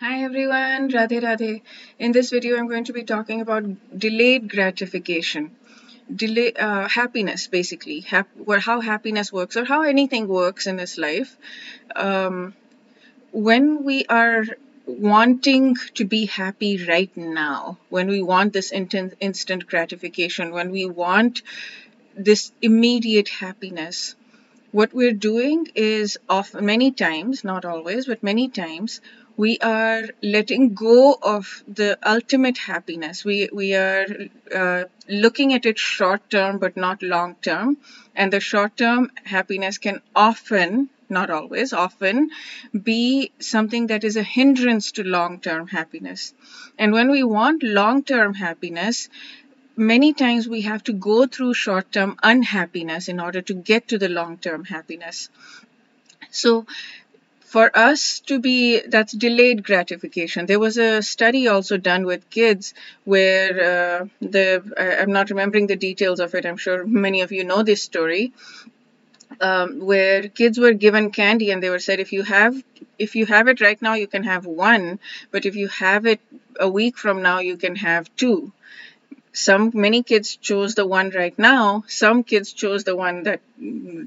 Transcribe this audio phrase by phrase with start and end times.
[0.00, 1.62] Hi everyone, Radhe Radhe.
[1.98, 3.64] In this video, I'm going to be talking about
[3.98, 5.52] delayed gratification,
[6.14, 8.28] delay uh, happiness, basically, hap
[8.60, 11.36] how happiness works or how anything works in this life.
[11.94, 12.54] Um,
[13.32, 14.44] when we are
[14.86, 20.86] wanting to be happy right now, when we want this instant instant gratification, when we
[20.86, 21.42] want
[22.16, 24.16] this immediate happiness,
[24.72, 29.00] what we're doing is often many times, not always, but many times,
[29.36, 33.24] we are letting go of the ultimate happiness.
[33.24, 34.06] We, we are
[34.54, 37.78] uh, looking at it short term but not long term.
[38.14, 42.30] And the short term happiness can often, not always, often
[42.80, 46.32] be something that is a hindrance to long term happiness.
[46.78, 49.08] And when we want long term happiness,
[49.76, 53.98] many times we have to go through short term unhappiness in order to get to
[53.98, 55.28] the long term happiness.
[56.30, 56.66] So,
[57.54, 60.46] for us to be that's delayed gratification.
[60.46, 62.74] There was a study also done with kids
[63.04, 64.44] where uh, the
[65.02, 66.46] i'm not remembering the details of it.
[66.46, 68.24] I'm sure many of you know this story.
[69.48, 72.54] Um, where kids were given candy and they were said if you have
[73.06, 74.84] if you have it right now you can have one
[75.32, 76.20] but if you have it
[76.66, 78.52] a week from now you can have two
[79.34, 81.82] some many kids chose the one right now.
[81.88, 83.40] Some kids chose the one that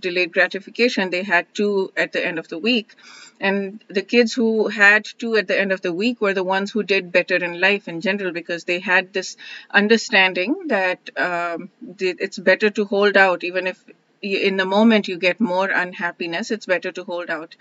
[0.00, 1.08] delayed gratification.
[1.08, 2.94] They had two at the end of the week.
[3.40, 6.70] And the kids who had two at the end of the week were the ones
[6.70, 9.38] who did better in life in general because they had this
[9.70, 13.44] understanding that um, it's better to hold out.
[13.44, 13.82] Even if
[14.20, 17.56] in the moment you get more unhappiness it's better to hold out.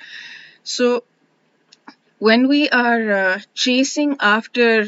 [0.63, 1.03] So
[2.19, 4.85] when we are uh, chasing after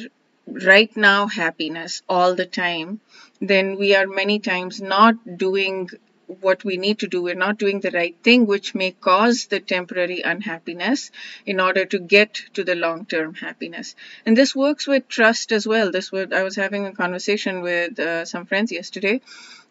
[0.47, 2.99] right now happiness all the time,
[3.41, 5.89] then we are many times not doing
[6.27, 7.21] what we need to do.
[7.21, 11.11] We're not doing the right thing, which may cause the temporary unhappiness
[11.45, 13.95] in order to get to the long term happiness.
[14.25, 15.91] And this works with trust as well.
[15.91, 19.21] This would, I was having a conversation with uh, some friends yesterday.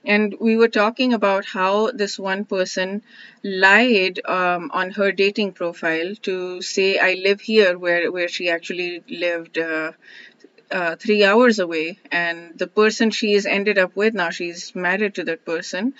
[0.06, 3.03] And we were talking about how this one person
[3.43, 9.03] lied um, on her dating profile to say, I live here, where, where she actually
[9.09, 9.93] lived uh,
[10.70, 15.14] uh, three hours away, and the person she she's ended up with now, she's married
[15.14, 15.94] to that person.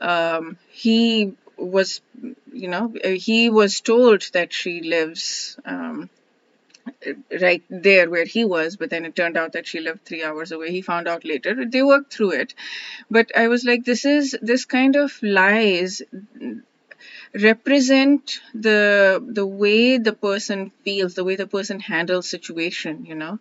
[0.00, 2.00] Um, he was,
[2.52, 6.10] you know, he was told that she lives um,
[7.40, 10.52] right there where he was, but then it turned out that she lived three hours
[10.52, 10.70] away.
[10.70, 11.64] He found out later.
[11.64, 12.54] They worked through it,
[13.10, 16.02] but I was like, this is this kind of lies
[17.42, 23.38] represent the the way the person feels the way the person handles situation you know.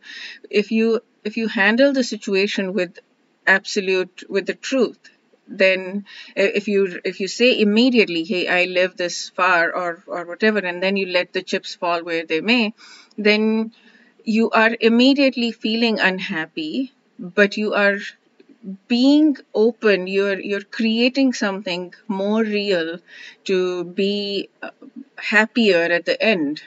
[0.50, 3.00] If you if you handle the situation with
[3.46, 5.00] absolute with the truth
[5.48, 6.06] then
[6.36, 10.59] eh, if you if you say immediately hey i live this far or or whatever
[10.59, 12.74] and then you let the chips fall where they may
[13.18, 13.74] then
[14.24, 17.98] you are immediately feeling unhappy but you are
[18.88, 23.00] being open you're you're creating something more real
[23.44, 24.69] to be uh,
[25.18, 26.62] happier at the end.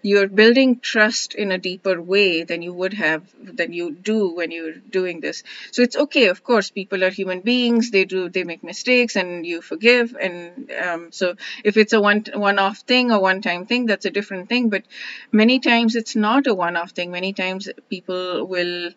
[0.00, 4.52] You're building trust in a deeper way than you would have than you do when
[4.52, 5.42] you're doing this.
[5.72, 9.44] So it's okay of course people are human beings they do they make mistakes and
[9.44, 11.34] you forgive and um, so
[11.64, 14.68] if it's a one one off thing or one time thing that's a different thing
[14.70, 14.84] but
[15.32, 17.10] many times it's not a one off thing.
[17.10, 18.90] Many times people will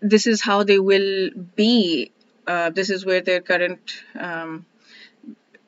[0.00, 2.12] this is how they will be.
[2.46, 4.66] Uh, this is where their current um,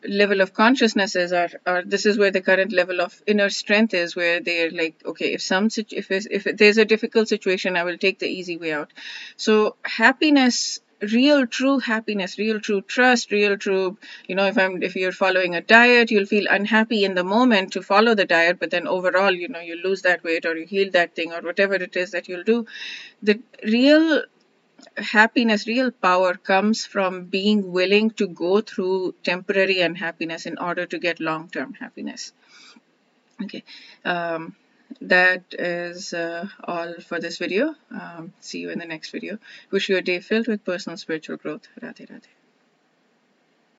[0.06, 3.94] level of consciousness is, or, or this is where the current level of inner strength
[3.94, 7.98] is, where they're like, okay, if some if if there's a difficult situation, I will
[7.98, 8.92] take the easy way out.
[9.36, 10.80] So happiness
[11.10, 13.98] real true happiness real true trust real true
[14.28, 17.72] you know if i'm if you're following a diet you'll feel unhappy in the moment
[17.72, 20.66] to follow the diet but then overall you know you lose that weight or you
[20.66, 22.66] heal that thing or whatever it is that you'll do.
[23.22, 24.22] The real
[24.96, 30.98] happiness real power comes from being willing to go through temporary unhappiness in order to
[30.98, 32.32] get long-term happiness.
[33.42, 33.64] Okay
[34.04, 34.54] um,
[35.00, 37.74] that is uh, all for this video.
[37.90, 39.38] Um, see you in the next video.
[39.70, 41.68] Wish you a day filled with personal spiritual growth.
[41.80, 42.41] Radhe Radhe.